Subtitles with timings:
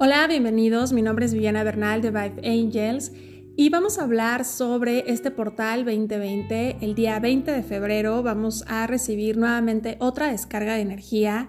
[0.00, 0.92] Hola, bienvenidos.
[0.92, 3.10] Mi nombre es Viviana Bernal de Vibe Angels
[3.56, 6.76] y vamos a hablar sobre este portal 2020.
[6.80, 11.48] El día 20 de febrero vamos a recibir nuevamente otra descarga de energía,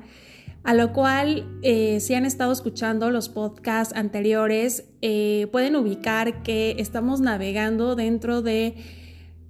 [0.64, 6.78] a lo cual eh, si han estado escuchando los podcasts anteriores eh, pueden ubicar que
[6.80, 8.78] estamos navegando dentro de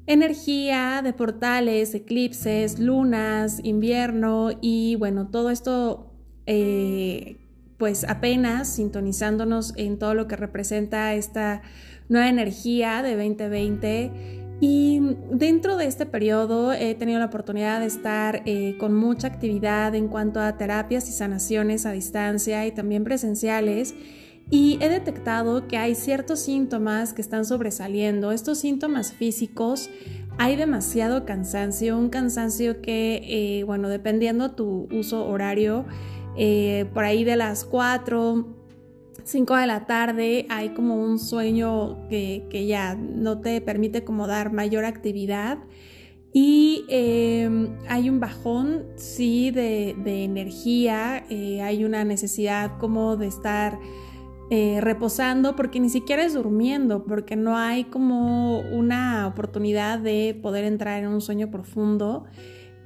[0.07, 6.11] energía de portales, eclipses, lunas, invierno y bueno, todo esto...
[6.47, 7.37] Eh,
[7.79, 11.63] pues apenas sintonizándonos en todo lo que representa esta
[12.09, 14.11] nueva energía de 2020.
[14.59, 19.95] Y dentro de este periodo he tenido la oportunidad de estar eh, con mucha actividad
[19.95, 23.95] en cuanto a terapias y sanaciones a distancia y también presenciales.
[24.51, 28.33] Y he detectado que hay ciertos síntomas que están sobresaliendo.
[28.33, 29.89] Estos síntomas físicos,
[30.37, 35.85] hay demasiado cansancio, un cansancio que, eh, bueno, dependiendo tu uso horario,
[36.41, 38.47] eh, por ahí de las 4,
[39.25, 44.53] 5 de la tarde hay como un sueño que, ya no te permite como dar
[44.53, 45.57] mayor actividad
[46.31, 53.77] y em, hay un bajón, sí, de, energía, eh, hay una necesidad como de estar
[54.49, 60.63] eh, reposando porque ni siquiera es durmiendo, porque no hay como una oportunidad de poder
[60.63, 62.23] entrar en un sueño profundo.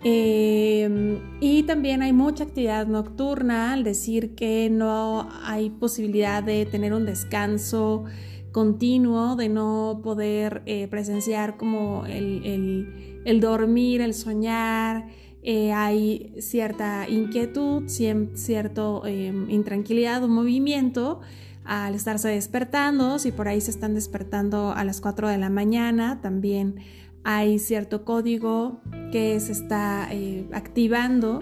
[0.03, 6.93] Em, y también hay mucha actividad nocturna, al decir que no hay posibilidad de tener
[6.93, 8.03] un descanso
[8.51, 15.07] continuo, de no poder eh, presenciar como el, dormir, el soñar.
[15.41, 21.21] Eh, hay cierta inquietud, cierta em, intranquilidad o movimiento
[21.65, 26.19] al estarse despertando, si por ahí se están despertando a las 4 de la mañana,
[26.21, 26.75] también
[27.23, 31.41] hay cierto código que se está eh, activando.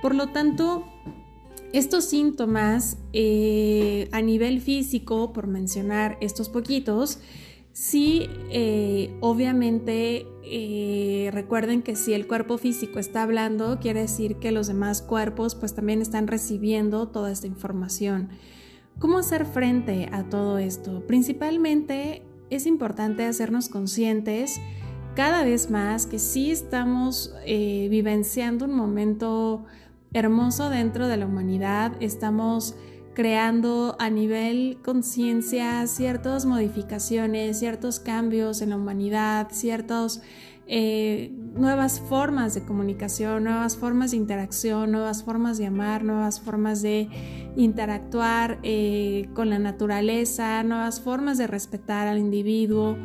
[0.00, 0.84] Por lo tanto,
[1.72, 7.18] estos síntomas eh, a nivel físico, por mencionar estos poquitos,
[7.72, 10.26] sí, eh, obviamente
[11.30, 15.74] recuerden que si el cuerpo físico está hablando, quiere decir que los demás cuerpos pues
[15.74, 18.30] también están recibiendo toda esta información.
[18.98, 21.06] ¿Cómo hacer frente a todo esto?
[21.06, 24.58] Principalmente es importante hacernos conscientes
[25.18, 29.64] cada vez más que sí estamos eh, vivenciando un momento
[30.12, 32.76] hermoso dentro de la humanidad, estamos
[33.14, 40.22] creando a nivel conciencia ciertas modificaciones, ciertos cambios en la humanidad, ciertas
[40.68, 46.80] eh, nuevas formas de comunicación, nuevas formas de interacción, nuevas formas de amar, nuevas formas
[46.80, 47.08] de
[47.56, 52.96] interactuar eh, con la naturaleza, nuevas formas de respetar al individuo.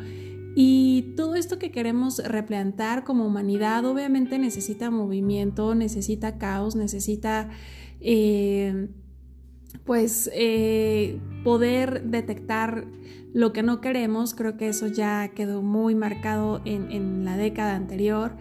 [0.55, 7.49] Y todo esto que queremos replantar como humanidad obviamente necesita movimiento, necesita caos, necesita
[8.01, 8.89] eh,
[9.85, 12.85] pues eh, poder detectar
[13.33, 14.35] lo que no queremos.
[14.35, 18.35] Creo que eso ya quedó muy marcado en, la década anterior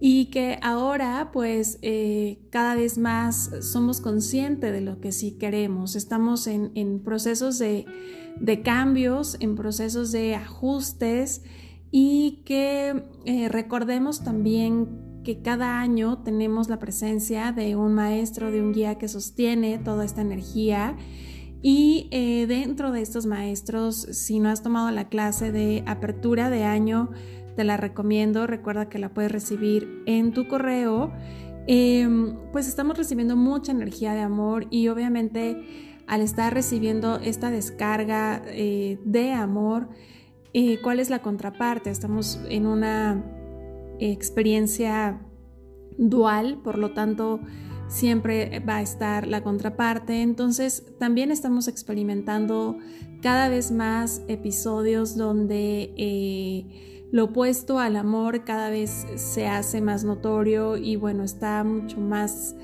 [0.00, 5.96] y que ahora pues eh, cada vez más somos conscientes de lo que sí queremos.
[5.96, 11.42] Estamos en procesos de cambios, en procesos de ajustes
[11.90, 18.62] y que eh, recordemos también que cada año tenemos la presencia de un maestro, de
[18.62, 20.96] un guía que sostiene toda esta energía.
[21.60, 26.64] Y eh, dentro de estos maestros, si no has tomado la clase de apertura de
[26.64, 27.10] año,
[27.58, 28.46] te la recomiendo.
[28.46, 31.10] Recuerda que la puedes recibir en tu correo.
[31.66, 38.42] Em, pues estamos recibiendo mucha energía de amor y obviamente al estar recibiendo esta descarga
[38.46, 39.88] eh, de amor,
[40.54, 41.90] eh, ¿cuál es la contraparte?
[41.90, 43.24] Estamos en una
[43.98, 45.20] experiencia
[45.98, 47.40] dual, por lo tanto,
[47.88, 50.22] siempre va a estar la contraparte.
[50.22, 52.78] Entonces, también estamos experimentando
[53.20, 60.04] cada vez más episodios donde eh, lo opuesto al amor cada vez se hace más
[60.04, 62.54] notorio y bueno, está mucho más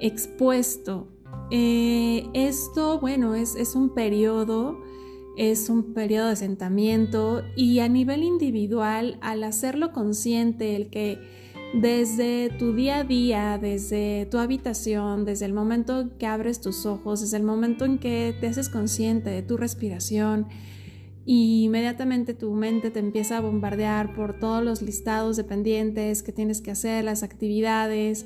[0.00, 1.08] expuesto.
[1.50, 4.80] Eh, esto, bueno, es, es un periodo,
[5.36, 11.18] es un periodo de asentamiento y a nivel individual, al hacerlo consciente, el que
[11.74, 17.20] desde tu día a día, desde tu habitación, desde el momento que abres tus ojos,
[17.20, 20.46] desde el momento en que te haces consciente de tu respiración,
[21.26, 26.30] y inmediatamente tu mente te empieza a bombardear por todos los listados de pendientes que
[26.30, 28.24] tienes que hacer, las actividades,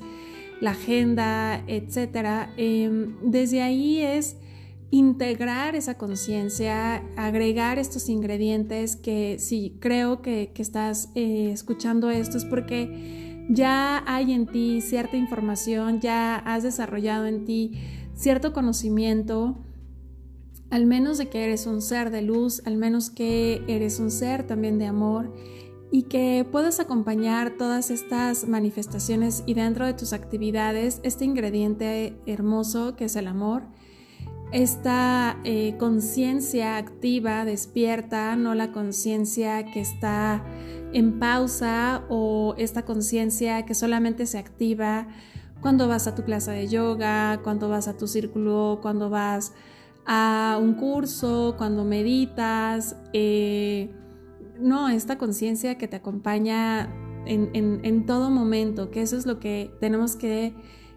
[0.61, 2.53] la agenda, etcétera.
[2.57, 4.37] Em, desde ahí es
[4.91, 12.45] integrar esa conciencia, agregar estos ingredientes que si creo que, estás eh, escuchando esto es
[12.45, 17.73] porque ya hay en ti cierta información, ya has desarrollado en ti
[18.13, 19.57] cierto conocimiento
[20.71, 24.47] al menos de que eres un ser de luz, al menos que eres un ser
[24.47, 25.31] también de amor
[25.91, 32.95] y que puedas acompañar todas estas manifestaciones y dentro de tus actividades este ingrediente hermoso
[32.95, 33.63] que es el amor,
[34.53, 40.43] esta eh, conciencia activa, despierta, no la conciencia que está
[40.93, 45.07] en pausa o esta conciencia que solamente se activa
[45.61, 49.53] cuando vas a tu clase de yoga, cuando vas a tu círculo, cuando vas
[50.05, 52.97] a un curso, cuando meditas.
[53.13, 53.93] Eh,
[54.59, 56.93] no, esta conciencia que te acompaña
[57.25, 60.55] en, todo momento, que eso es lo que tenemos que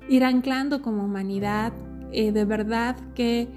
[0.08, 1.72] ir anclando como humanidad,
[2.12, 3.48] eh, de verdad que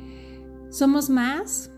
[0.70, 1.72] somos más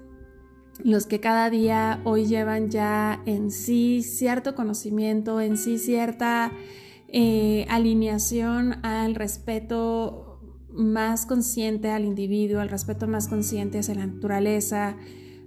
[0.84, 6.52] los que cada día hoy llevan ya en sí cierto conocimiento, en sí cierta
[7.10, 10.29] eh, alineación al respeto
[10.72, 14.98] más consciente al individuo, al respeto más consciente hacia la naturaleza,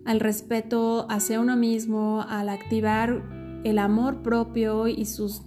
[0.05, 3.23] al respeto hacia uno mismo, al activar
[3.65, 5.43] el amor propio y sus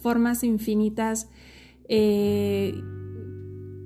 [0.00, 1.28] formas infinitas
[1.88, 2.74] eh,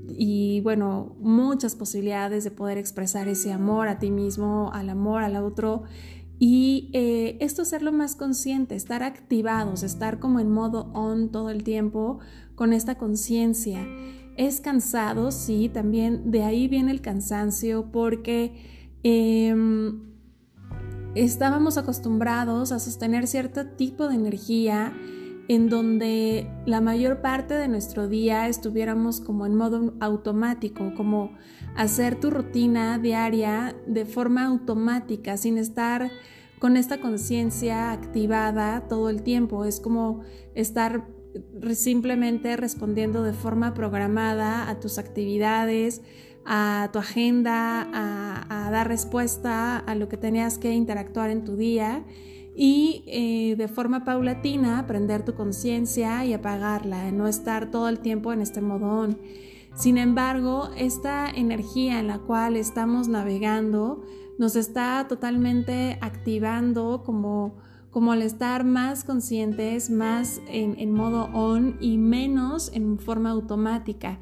[0.09, 5.37] y bueno, muchas posibilidades de poder expresar ese amor a ti mismo, al amor al
[5.37, 5.85] otro.
[6.39, 11.63] Y eh, esto hacerlo más consciente, estar activados, estar como en modo on todo el
[11.63, 12.19] tiempo
[12.55, 13.87] con esta conciencia.
[14.37, 20.01] Es cansado, sí, también de ahí viene el cansancio porque Em,
[21.15, 24.97] estábamos acostumbrados a sostener cierto tipo de energía
[25.49, 31.33] en donde la mayor parte de nuestro día estuviéramos como en modo automático, como
[31.75, 36.11] hacer tu rutina diaria de forma automática, sin estar
[36.61, 39.65] con esta conciencia activada todo el tiempo.
[39.65, 40.21] Es como
[40.55, 41.09] estar
[41.75, 46.03] simplemente respondiendo de forma programada a tus actividades,
[46.45, 52.05] a tu agenda, a, dar respuesta a lo que tenías que interactuar en tu día
[52.55, 58.33] y eh, de forma paulatina aprender tu conciencia y apagarla, no estar todo el tiempo
[58.33, 59.19] en este modón.
[59.75, 64.03] Sin embargo, esta energía en la cual estamos navegando
[64.39, 67.57] nos está totalmente activando como,
[67.93, 74.19] como al estar más conscientes, más en, modo on y menos en forma automática.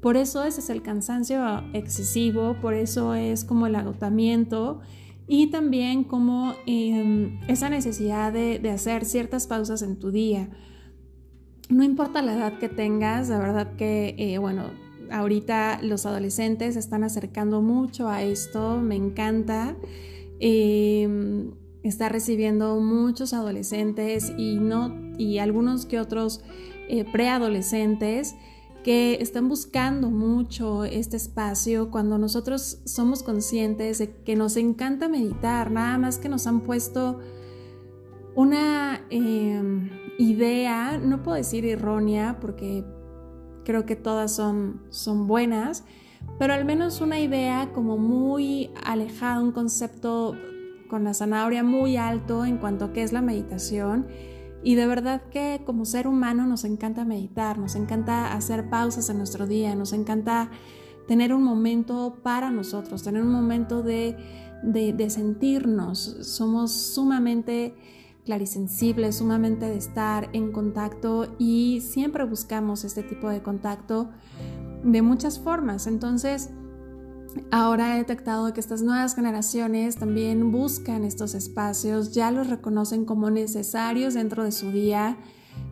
[0.00, 1.40] Por eso ese es el cansancio
[1.72, 4.80] excesivo, por eso es como el agotamiento
[5.28, 10.50] y también como em, esa necesidad de, hacer ciertas pausas en tu día.
[11.68, 14.64] No importa la edad que tengas, la verdad que, eh, bueno,
[15.12, 19.76] ahorita los adolescentes se están acercando mucho a esto, me encanta.
[20.40, 26.42] Em, está recibiendo muchos adolescentes y, no, y algunos que otros
[26.88, 28.34] eh, preadolescentes
[28.84, 35.70] que están buscando mucho este espacio cuando nosotros somos conscientes de que nos encanta meditar,
[35.70, 37.20] nada más que nos han puesto
[38.34, 42.84] una em, idea, no puedo decir errónea porque
[43.64, 45.84] creo que todas son, son buenas,
[46.38, 50.34] pero al menos una idea como muy alejada, un concepto
[50.92, 54.08] con la zanahoria muy alto en cuanto a qué es la meditación
[54.62, 59.16] y de verdad que como ser humano nos encanta meditar, nos encanta hacer pausas en
[59.16, 60.50] nuestro día, nos encanta
[61.08, 64.18] tener un momento para nosotros, tener un momento de,
[65.08, 65.98] sentirnos.
[66.20, 67.74] Somos sumamente
[68.26, 74.10] clarisensibles, sumamente de estar en contacto y siempre buscamos este tipo de contacto
[74.84, 75.86] de muchas formas.
[75.86, 76.50] Entonces,
[77.50, 83.30] Ahora he detectado que estas nuevas generaciones también buscan estos espacios, ya los reconocen como
[83.30, 85.18] necesarios dentro de su día.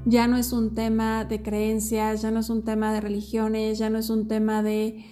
[0.04, 3.90] Ya no es un tema de creencias, ya no es un tema de religiones, ya
[3.90, 5.04] no es un tema de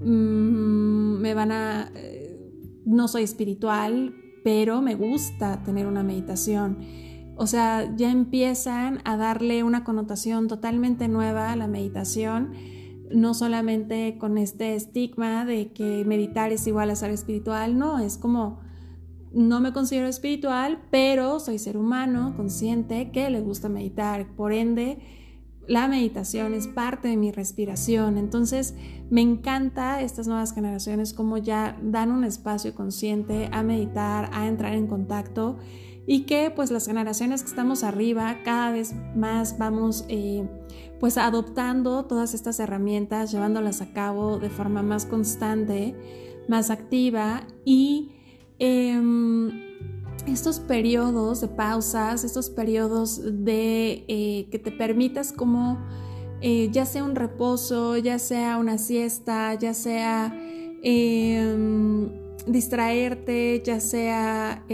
[0.00, 1.90] mm, me van a...
[1.94, 2.38] Eh,
[2.84, 6.78] no soy espiritual, pero me gusta tener una meditación.
[7.36, 12.52] O sea, ya empiezan a darle una connotación totalmente nueva a la meditación
[13.14, 18.18] no solamente con este estigma de que meditar es igual a ser espiritual, no, es
[18.18, 18.60] como
[19.32, 24.98] no me considero espiritual, pero soy ser humano consciente que le gusta meditar, por ende
[25.68, 28.18] la meditación es parte de mi respiración.
[28.18, 28.74] Entonces,
[29.10, 34.74] me encanta estas nuevas generaciones como ya dan un espacio consciente a meditar, a entrar
[34.74, 35.58] en contacto
[36.06, 40.48] y que pues las generaciones que estamos arriba cada vez más vamos eh,
[40.98, 45.94] pues adoptando todas estas herramientas, llevándolas a cabo de forma más constante,
[46.48, 48.12] más activa y
[48.58, 49.50] em,
[50.26, 55.78] estos periodos de pausas, estos periodos de eh, que te permitas como
[56.40, 60.36] eh, ya sea un reposo, ya sea una siesta, ya sea
[60.82, 62.10] em,
[62.46, 64.64] distraerte, ya sea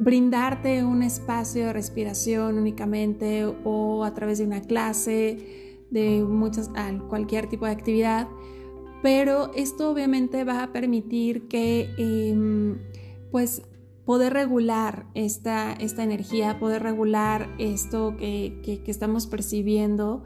[0.00, 6.70] brindarte un espacio de respiración únicamente o a través de una clase, de muchas,
[7.08, 8.26] cualquier tipo de actividad.
[9.02, 12.78] Pero esto obviamente va a permitir que em,
[13.30, 13.62] pues
[14.06, 20.24] poder regular esta, esta energía, poder regular esto que, estamos percibiendo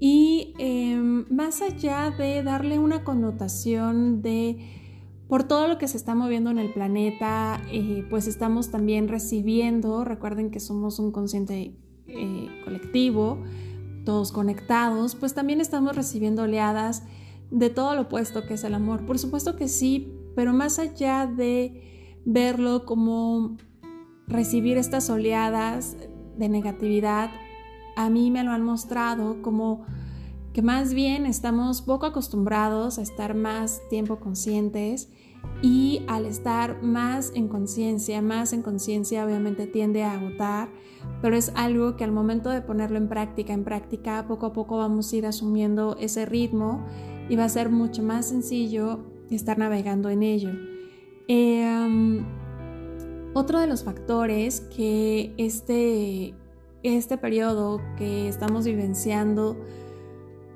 [0.00, 4.83] y em, más allá de darle una connotación de
[5.28, 10.04] por todo lo que se está moviendo en el planeta, eh, pues estamos también recibiendo,
[10.04, 11.74] recuerden que somos un consciente
[12.06, 13.38] eh, colectivo,
[14.04, 17.04] todos conectados, pues también estamos recibiendo oleadas
[17.50, 19.06] de todo lo opuesto que es el amor.
[19.06, 23.56] Por supuesto que sí, pero más allá de verlo como
[24.26, 25.96] recibir estas oleadas
[26.36, 27.30] de negatividad,
[27.96, 29.86] a mí me lo han mostrado como
[30.54, 35.08] que más bien estamos poco acostumbrados a estar más tiempo conscientes
[35.62, 40.68] y al estar más en conciencia, más en conciencia obviamente tiende a agotar,
[41.20, 44.78] pero es algo que al momento de ponerlo en práctica, en práctica, poco a poco
[44.78, 46.86] vamos a ir asumiendo ese ritmo
[47.28, 50.50] y va a ser mucho más sencillo estar navegando en ello.
[51.26, 52.24] Em,
[53.34, 56.32] otro de los factores que este,
[56.84, 59.56] este periodo que estamos vivenciando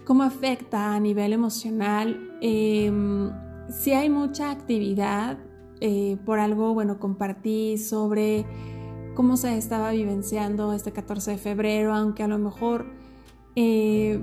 [0.09, 2.31] cómo afecta a nivel emocional.
[2.41, 3.31] Em,
[3.69, 5.37] si hay mucha actividad,
[5.83, 8.47] eh, por algo, bueno, compartí sobre
[9.15, 12.87] cómo se estaba vivenciando este 14 de febrero, aunque a lo mejor
[13.55, 14.19] eh,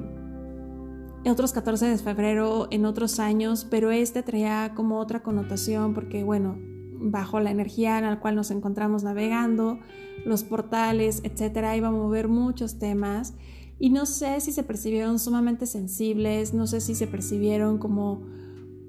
[1.30, 6.58] otros 14 de febrero en otros años, pero este traía como otra connotación porque, bueno,
[6.94, 9.78] bajo la energía en la cual nos encontramos navegando,
[10.26, 13.36] los portales, etcétera, iba a mover muchos temas
[13.80, 18.26] y no sé si se percibieron sumamente sensibles, no sé si se percibieron como,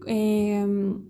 [0.06, 1.02] em,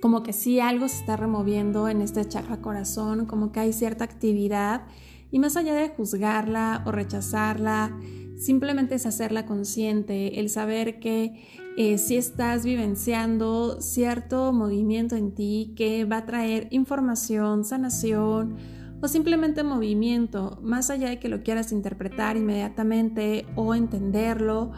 [0.00, 4.04] como que sí algo se está removiendo en este chakra corazón, como que hay cierta
[4.04, 4.86] actividad
[5.30, 7.98] y más allá de juzgarla o rechazarla,
[8.38, 11.44] simplemente es hacerla consciente, el saber que
[11.76, 18.56] eh, si estás vivenciando cierto movimiento en ti que va a traer información, sanación,
[19.00, 24.72] o simplemente movimiento, más allá de que lo quieras interpretar inmediatamente o entenderlo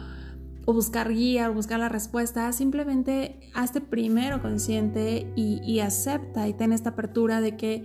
[0.66, 6.72] o buscar guía o buscar la respuesta, simplemente hazte primero consciente y, acepta y ten
[6.72, 7.84] esta apertura de que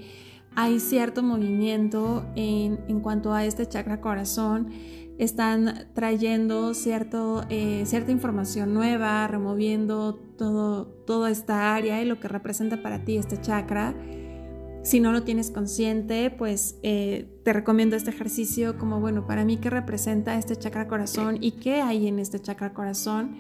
[0.56, 4.70] hay cierto movimiento en, en cuanto a este chakra corazón
[5.18, 12.28] están trayendo cierto, eh, cierta información nueva, removiendo todo, toda esta área y lo que
[12.28, 13.96] representa para ti este chakra.
[14.86, 19.58] Si no lo tienes consciente, pues eh, te recomiendo este ejercicio como, bueno, para mí
[19.58, 23.36] qué representa este chakra corazón y qué hay en este chakra corazón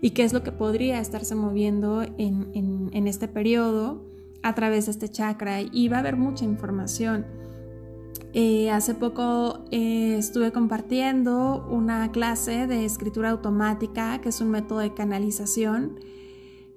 [0.00, 4.06] y qué es lo que podría estarse moviendo en, este periodo
[4.44, 5.62] a través de este chakra.
[5.62, 7.26] Y va a haber mucha información.
[8.32, 14.78] Eh, hace poco eh, estuve compartiendo una clase de escritura automática, que es un método
[14.78, 15.98] de canalización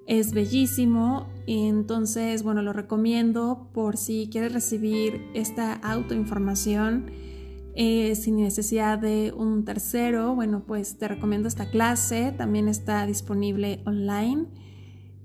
[0.06, 7.10] es bellísimo, entonces, bueno, lo recomiendo por si quieres recibir esta autoinformación
[7.74, 10.34] eh, sin necesidad de un tercero.
[10.34, 14.46] Bueno, pues te recomiendo esta clase, también está disponible online,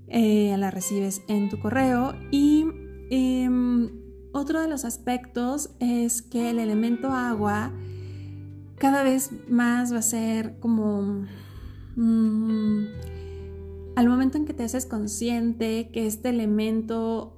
[0.08, 2.64] eh, la recibes en tu correo y
[3.10, 3.90] em,
[4.32, 7.72] otro de los aspectos es que el elemento agua
[8.76, 11.26] cada vez más va a ser como...
[11.96, 13.17] Mm,
[13.98, 17.36] al momento en que te haces consciente que este elemento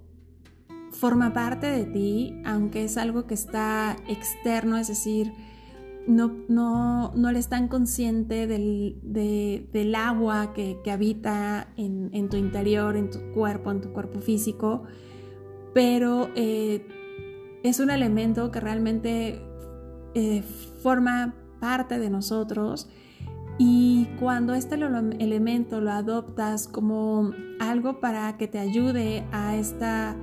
[0.90, 5.32] forma parte de ti, aunque es algo que está externo, es decir,
[6.06, 13.20] no, no, no eres tan consciente del, agua que, habita en, tu interior, en tu
[13.32, 14.82] cuerpo, en tu cuerpo físico,
[15.72, 16.86] pero eh,
[17.62, 19.40] es un elemento que realmente
[20.12, 20.42] eh,
[20.82, 22.86] forma parte de nosotros
[23.58, 30.16] y cuando este elemento lo adoptas como algo para que te ayude a esta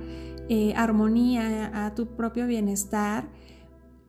[0.48, 3.28] eh, armonía, a tu propio bienestar,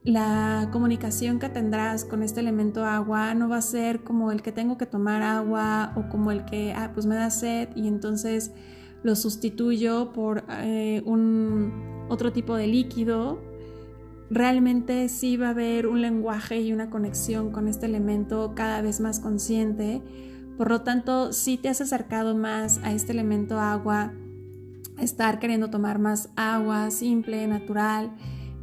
[0.04, 4.52] la comunicación que tendrás con este elemento agua no va a ser como el que
[4.52, 8.52] tengo que tomar agua o como el que, ah, pues me da sed y entonces
[9.04, 13.49] lo sustituyo por eh, un otro tipo de líquido
[14.30, 19.00] realmente sí va a haber un lenguaje y una conexión con este elemento cada vez
[19.00, 20.02] más consciente.
[20.58, 24.14] Por lo tanto, si te has acercado más a este elemento agua,
[25.00, 28.12] estar queriendo tomar más agua simple, natural,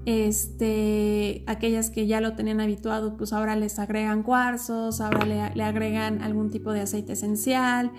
[0.04, 6.22] este, aquellas que ya lo tenían habituado, pues ahora les agregan cuarzos, ahora le, agregan
[6.22, 7.90] algún tipo de aceite esencial,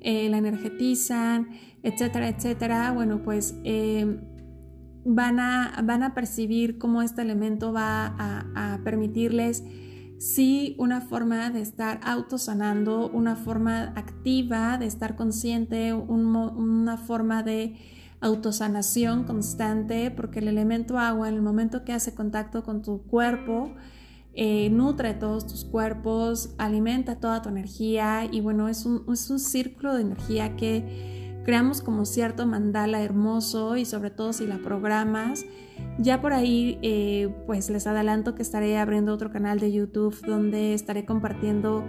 [0.00, 1.48] eh, la energetizan,
[1.82, 4.20] etcétera, etcétera, bueno, pues eh,
[5.04, 9.64] van, a, van a percibir cómo este elemento va a, permitirles
[10.18, 17.76] sí una forma de estar autosanando, una forma activa de estar consciente, una forma de
[18.20, 23.74] autosanación constante, porque el elemento agua en el momento que hace contacto con tu cuerpo,
[24.34, 29.38] eh, nutre todos tus cuerpos, alimenta toda tu energía y bueno, es un, es un
[29.38, 35.46] círculo de energía que creamos como cierto mandala hermoso y sobre todo si la programas.
[35.98, 40.74] Ya por ahí eh, pues les adelanto que estaré abriendo otro canal de YouTube donde
[40.74, 41.86] estaré compartiendo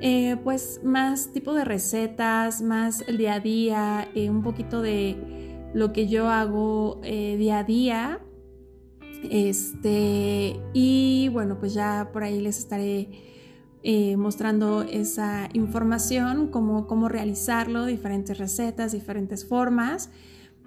[0.00, 5.92] eh, pues más tipo de recetas, más el día a día, un poquito de lo
[5.92, 8.18] que yo hago eh, día a día.
[9.30, 13.10] Este, y bueno, pues ya por ahí les estaré
[13.82, 20.10] eh, mostrando esa información, cómo, cómo realizarlo, diferentes recetas, diferentes formas,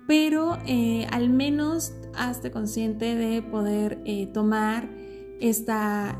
[0.07, 4.03] pero eh, al menos hazte consciente de poder
[4.33, 4.89] tomar
[5.39, 6.19] esta,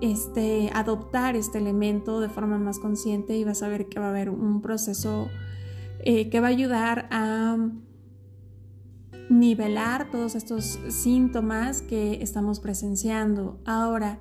[0.00, 4.10] este, adoptar este elemento de forma más consciente y vas a ver que va a
[4.10, 5.28] haber un proceso
[6.04, 7.56] que va a ayudar a
[9.32, 13.60] nivelar todos estos síntomas que estamos presenciando.
[13.64, 14.18] Ahora,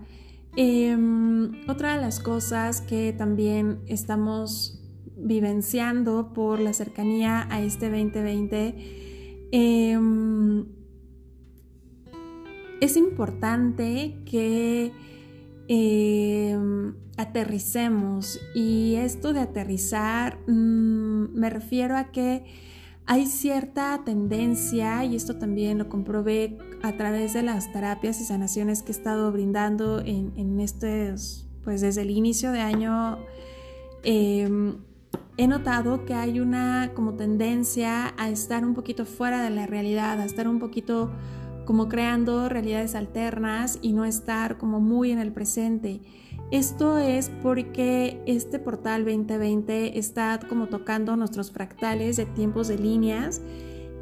[0.55, 4.81] em, otra de las cosas que también estamos
[5.15, 10.65] vivenciando por la cercanía a este 2020, em,
[12.81, 14.91] es importante que
[15.67, 18.39] em, aterricemos.
[18.53, 22.43] Y esto de aterrizar mm, me refiero a que
[23.11, 28.83] hay cierta tendencia, y esto también lo comprobé a través de las terapias y sanaciones
[28.83, 30.55] que he estado brindando en, en
[31.61, 33.17] pues desde el inicio de año,
[34.03, 34.77] em,
[35.35, 40.17] he notado que hay una como tendencia a estar un poquito fuera de la realidad,
[40.21, 41.11] a estar un poquito
[41.65, 45.99] como creando realidades alternas y no estar como muy en el presente.
[46.51, 53.41] Esto es porque este portal 2020 está como tocando nuestros fractales de tiempos de líneas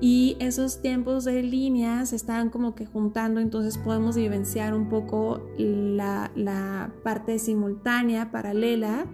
[0.01, 6.91] y esos tiempos de líneas están como que juntando, entonces podemos vivenciar un poco la,
[7.03, 9.05] parte simultánea, paralela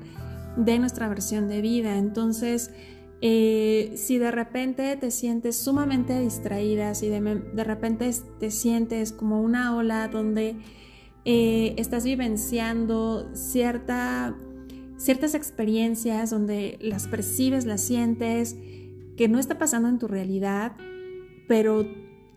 [0.56, 1.98] de nuestra versión de vida.
[1.98, 2.72] Entonces,
[3.20, 9.42] eh, si de repente te sientes sumamente distraída, si de, de repente te sientes como
[9.42, 10.56] una ola donde
[11.26, 14.36] eh, estás vivenciando cierta,
[14.98, 18.56] ciertas experiencias donde las percibes, las sientes,
[19.18, 20.74] que no está pasando en tu realidad,
[21.48, 21.86] pero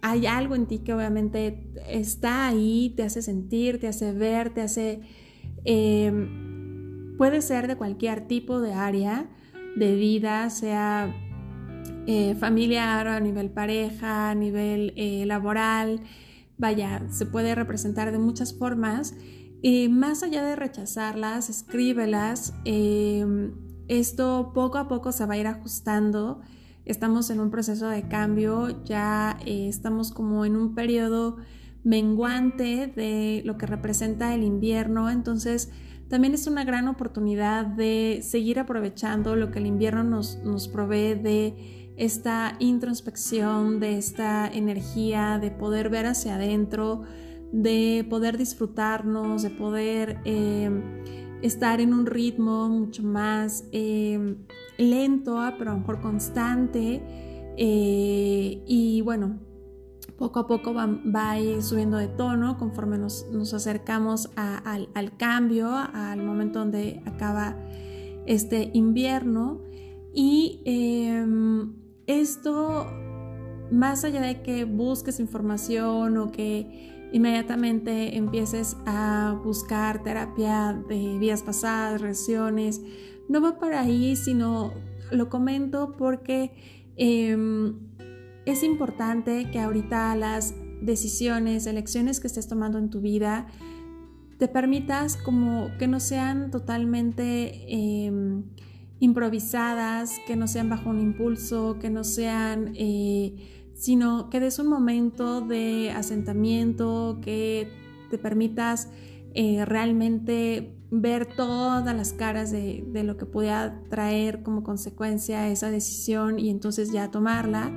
[0.01, 4.63] hay algo en ti que obviamente está ahí, te hace sentir, te hace ver, te
[4.63, 5.01] hace...
[5.65, 9.29] Em, puede ser de cualquier tipo de área
[9.77, 11.15] de vida, sea
[12.07, 16.01] eh, familiar, a nivel pareja, a nivel eh, laboral,
[16.59, 19.15] vaya, se puede representar de muchas formas.
[19.63, 22.55] Y más allá de rechazarlas, escríbelas.
[22.65, 23.53] Em,
[23.89, 26.41] esto poco a poco se va a ir ajustando.
[26.85, 31.37] Estamos en un proceso de cambio, ya eh, estamos como en un periodo
[31.85, 35.71] menguante de lo que representa el invierno, entonces
[36.09, 41.15] también es una gran oportunidad de seguir aprovechando lo que el invierno nos, nos provee
[41.15, 47.03] de esta introspección, de esta energía, de poder ver hacia adentro,
[47.53, 50.83] de poder disfrutarnos, de poder em,
[51.43, 54.37] estar en un ritmo mucho más em,
[54.79, 57.03] lento, pero a lo mejor constante.
[57.57, 59.41] Eh, y bueno,
[60.17, 65.69] poco a poco va, a ir subiendo de tono conforme nos, acercamos al, al, cambio,
[65.73, 67.57] al momento donde acaba
[68.27, 69.63] este invierno.
[70.15, 72.87] Y em, esto,
[73.71, 81.43] más allá de que busques información o que inmediatamente empieces a buscar terapia de vías
[81.43, 82.83] pasadas, regresiones,
[83.29, 84.73] no va para ahí, sino
[85.11, 86.53] lo comento porque
[86.97, 87.79] em,
[88.47, 93.47] es importante que ahorita las decisiones, elecciones que estés tomando en tu vida,
[94.39, 97.65] te permitas como que no sean totalmente...
[97.69, 98.45] Em,
[99.01, 103.35] improvisadas, que no sean bajo un impulso, que no sean, eh,
[103.75, 107.71] sino que des un momento de asentamiento, que
[108.11, 108.89] te permitas
[109.35, 115.71] eh, realmente ver todas las caras de, de, lo que pueda traer como consecuencia esa
[115.71, 117.71] decisión y entonces ya tomarla,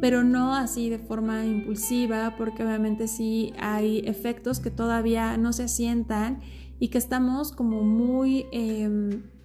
[0.00, 5.64] pero no así de forma impulsiva, porque obviamente sí hay efectos que todavía no se
[5.64, 6.40] asientan
[6.78, 8.46] y que estamos como muy...
[8.52, 9.35] Em,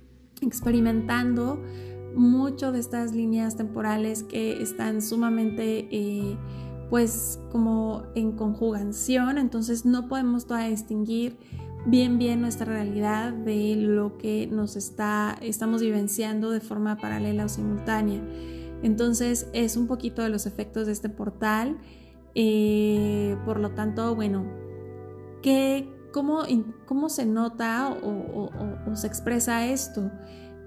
[0.42, 1.62] experimentando
[2.16, 6.38] mucho de estas líneas temporales que están sumamente eh,
[6.90, 11.38] pues como en conjugación, entonces no podemos todavía distinguir
[11.86, 17.50] bien bien nuestra realidad de lo que nos está estamos vivenciando de forma paralela o
[17.50, 18.22] simultánea.
[18.84, 21.78] Entonces es un poquito de los efectos de este portal.
[22.34, 24.46] Eh, por lo tanto, bueno,
[25.42, 26.44] ¿qué, cómo,
[26.86, 28.50] cómo, se nota o,
[28.96, 30.12] se expresa esto?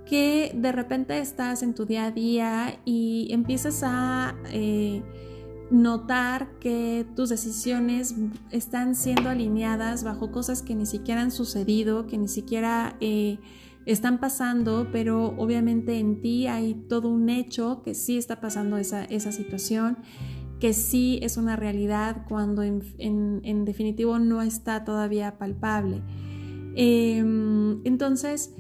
[0.07, 5.03] Que de repente estás en tu día a día y empiezas a eh,
[5.71, 8.15] notar que tus decisiones
[8.51, 13.39] están siendo alineadas bajo cosas que ni siquiera han sucedido, que ni siquiera eh,
[13.87, 19.05] están pasando, pero obviamente en ti hay todo un hecho que sí está pasando esa,
[19.05, 19.99] esa situación,
[20.65, 26.01] que sí es una realidad cuando en, definitivo no está todavía palpable.
[26.75, 28.55] Em, entonces,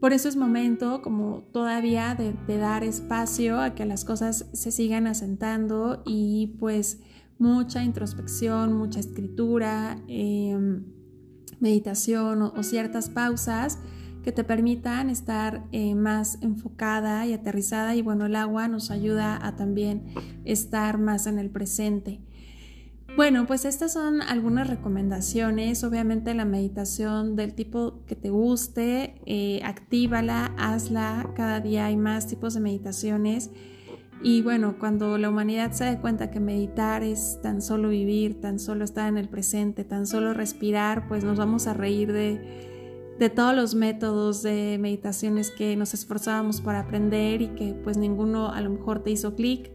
[0.00, 5.06] por eso es momento como todavía de, dar espacio a que las cosas se sigan
[5.06, 7.00] asentando y pues
[7.38, 10.86] mucha introspección, mucha escritura, em,
[11.60, 13.80] meditación o, ciertas pausas
[14.24, 19.38] que te permitan estar eh, más enfocada y aterrizada y bueno, el agua nos ayuda
[19.46, 20.06] a también
[20.44, 22.20] estar más en el presente.
[23.16, 25.84] Bueno, pues estas son algunas recomendaciones.
[25.84, 31.30] Obviamente la meditación del tipo que te guste, eh, actívala, hazla.
[31.36, 33.50] Cada día hay más tipos de meditaciones.
[34.20, 38.58] Y bueno, cuando la humanidad se dé cuenta que meditar es tan solo vivir, tan
[38.58, 42.73] solo estar en el presente, tan solo respirar, pues nos vamos a reír de,
[43.18, 48.50] de todos los métodos de meditaciones que nos esforzábamos para aprender y que pues ninguno
[48.50, 49.70] a lo mejor te hizo clic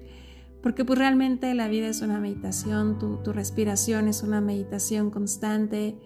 [0.62, 5.97] porque pues realmente la vida es una meditación, tu, respiración es una meditación constante,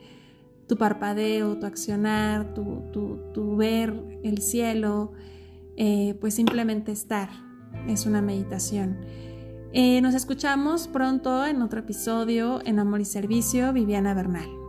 [0.67, 5.13] tu parpadeo, tu accionar, tu, ver el cielo,
[5.75, 7.29] eh, pues simplemente estar
[7.87, 8.99] es una meditación.
[9.73, 14.62] Eh, nos escuchamos pronto en otro episodio en Amor y Servicio, Viviana Bernal.